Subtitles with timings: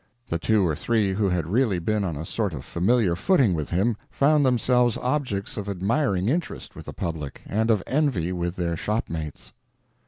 [0.29, 3.69] The two or three who had really been on a sort of familiar footing with
[3.69, 8.75] him found themselves objects of admiring interest with the public and of envy with their
[8.75, 9.51] shopmates.